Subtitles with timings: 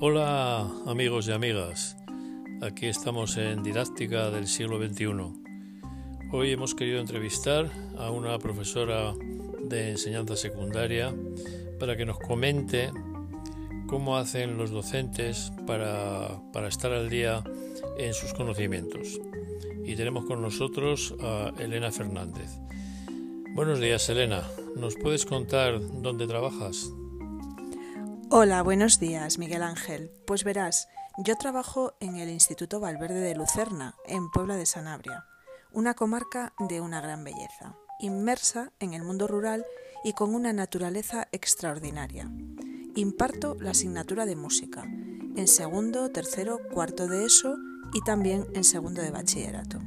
[0.00, 1.96] Hola amigos y amigas,
[2.60, 5.06] aquí estamos en Didáctica del siglo XXI.
[6.32, 9.14] Hoy hemos querido entrevistar a una profesora
[9.62, 11.14] de enseñanza secundaria
[11.78, 12.90] para que nos comente
[13.86, 17.44] cómo hacen los docentes para, para estar al día
[17.96, 19.20] en sus conocimientos.
[19.84, 22.50] Y tenemos con nosotros a Elena Fernández.
[23.54, 24.42] Buenos días, Elena.
[24.74, 26.92] ¿Nos puedes contar dónde trabajas?
[28.36, 30.10] Hola, buenos días, Miguel Ángel.
[30.26, 30.88] Pues verás,
[31.18, 35.24] yo trabajo en el Instituto Valverde de Lucerna, en Puebla de Sanabria,
[35.70, 39.64] una comarca de una gran belleza, inmersa en el mundo rural
[40.02, 42.28] y con una naturaleza extraordinaria.
[42.96, 47.56] Imparto la asignatura de música, en segundo, tercero, cuarto de ESO
[47.92, 49.78] y también en segundo de bachillerato.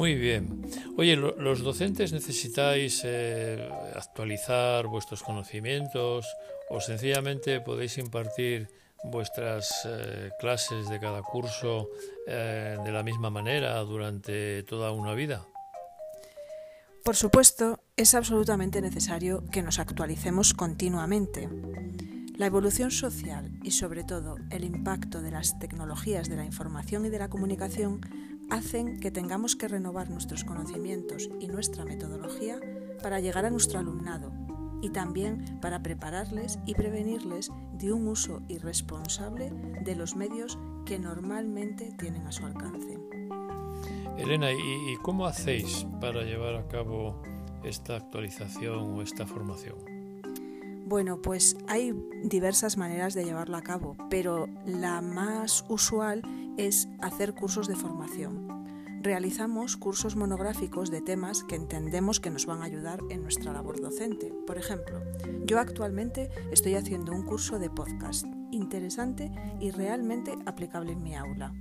[0.00, 0.62] Muy bien.
[0.96, 6.26] Oye, ¿los docentes necesitáis eh, actualizar vuestros conocimientos
[6.70, 8.70] o sencillamente podéis impartir
[9.04, 11.90] vuestras eh, clases de cada curso
[12.26, 15.46] eh, de la misma manera durante toda una vida?
[17.04, 21.46] Por supuesto, es absolutamente necesario que nos actualicemos continuamente.
[22.38, 27.10] La evolución social y sobre todo el impacto de las tecnologías de la información y
[27.10, 28.00] de la comunicación
[28.50, 32.60] hacen que tengamos que renovar nuestros conocimientos y nuestra metodología
[33.02, 34.32] para llegar a nuestro alumnado
[34.82, 39.50] y también para prepararles y prevenirles de un uso irresponsable
[39.82, 42.98] de los medios que normalmente tienen a su alcance.
[44.16, 47.22] Elena, ¿y cómo hacéis para llevar a cabo
[47.62, 49.89] esta actualización o esta formación?
[50.90, 56.20] Bueno, pues hay diversas maneras de llevarlo a cabo, pero la más usual
[56.58, 58.48] es hacer cursos de formación.
[59.00, 63.80] Realizamos cursos monográficos de temas que entendemos que nos van a ayudar en nuestra labor
[63.80, 64.34] docente.
[64.48, 65.00] Por ejemplo,
[65.44, 71.52] yo actualmente estoy haciendo un curso de podcast interesante y realmente aplicable en mi aula.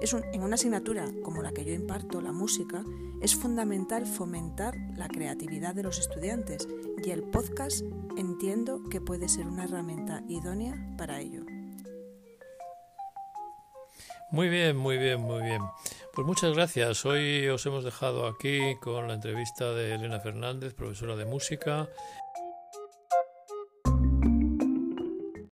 [0.00, 2.84] Es en una asignatura como la que yo imparto, la música,
[3.22, 6.68] es fundamental fomentar la creatividad de los estudiantes
[7.02, 7.82] y el podcast
[8.16, 11.44] entiendo que puede ser una herramienta idónea para ello.
[14.30, 15.62] Muy bien, muy bien, muy bien.
[16.12, 17.06] Pues muchas gracias.
[17.06, 21.88] Hoy os hemos dejado aquí con la entrevista de Elena Fernández, profesora de música.